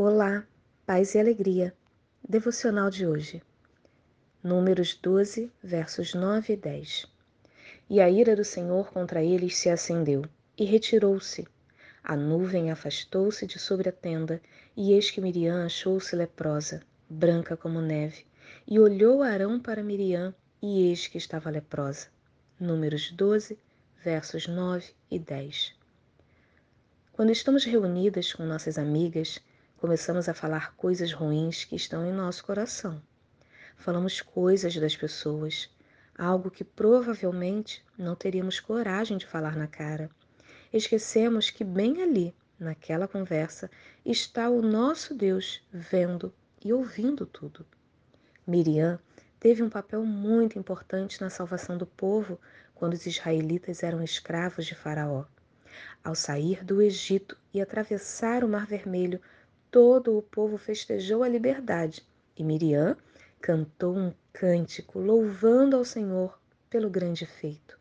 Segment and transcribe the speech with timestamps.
[0.00, 0.46] Olá,
[0.86, 1.74] paz e alegria.
[2.22, 3.42] Devocional de hoje.
[4.40, 7.06] Números 12, versos 9 e 10.
[7.90, 10.24] E a ira do Senhor contra eles se acendeu,
[10.56, 11.48] e retirou-se.
[12.04, 14.40] A nuvem afastou-se de sobre a tenda,
[14.76, 16.80] e eis que Miriam achou-se leprosa,
[17.10, 18.24] branca como neve,
[18.68, 22.06] e olhou Arão para Miriam, e eis que estava leprosa.
[22.60, 23.58] Números 12,
[24.04, 25.74] versos 9 e 10.
[27.12, 29.40] Quando estamos reunidas com nossas amigas,
[29.78, 33.00] começamos a falar coisas ruins que estão em nosso coração.
[33.76, 35.70] Falamos coisas das pessoas,
[36.16, 40.10] algo que provavelmente não teríamos coragem de falar na cara.
[40.72, 43.70] Esquecemos que bem ali, naquela conversa,
[44.04, 46.34] está o nosso Deus vendo
[46.64, 47.64] e ouvindo tudo.
[48.44, 48.98] Miriam
[49.38, 52.40] teve um papel muito importante na salvação do povo
[52.74, 55.24] quando os israelitas eram escravos de Faraó.
[56.02, 59.20] Ao sair do Egito e atravessar o Mar Vermelho,
[59.78, 62.04] todo o povo festejou a liberdade
[62.36, 62.96] e Miriam
[63.40, 66.36] cantou um cântico louvando ao Senhor
[66.68, 67.78] pelo grande feito.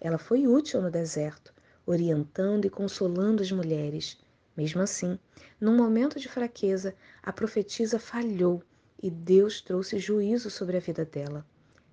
[0.00, 1.52] Ela foi útil no deserto,
[1.84, 4.18] orientando e consolando as mulheres.
[4.56, 5.18] Mesmo assim,
[5.60, 8.62] num momento de fraqueza, a profetisa falhou
[9.02, 11.44] e Deus trouxe juízo sobre a vida dela.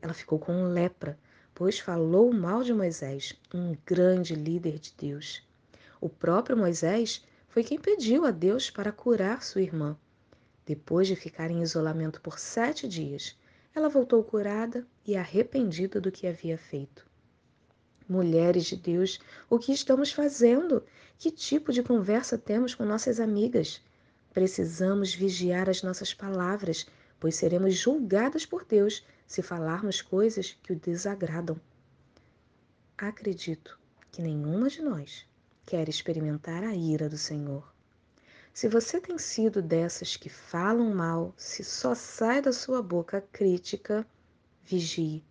[0.01, 1.19] Ela ficou com lepra,
[1.53, 5.45] pois falou mal de Moisés, um grande líder de Deus.
[5.99, 9.95] O próprio Moisés foi quem pediu a Deus para curar sua irmã.
[10.65, 13.37] Depois de ficar em isolamento por sete dias,
[13.75, 17.05] ela voltou curada e arrependida do que havia feito.
[18.09, 20.83] Mulheres de Deus, o que estamos fazendo?
[21.19, 23.79] Que tipo de conversa temos com nossas amigas?
[24.33, 26.87] Precisamos vigiar as nossas palavras,
[27.19, 31.61] pois seremos julgadas por Deus se falarmos coisas que o desagradam.
[32.97, 33.77] Acredito
[34.11, 35.31] que nenhuma de nós
[35.65, 37.73] quer experimentar a ira do Senhor.
[38.53, 44.05] Se você tem sido dessas que falam mal, se só sai da sua boca crítica,
[44.63, 45.23] vigie.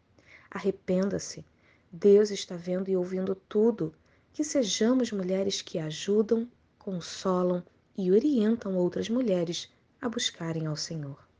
[0.50, 1.44] Arrependa-se.
[1.90, 3.94] Deus está vendo e ouvindo tudo.
[4.32, 7.62] Que sejamos mulheres que ajudam, consolam
[7.96, 9.70] e orientam outras mulheres
[10.00, 11.31] a buscarem ao Senhor.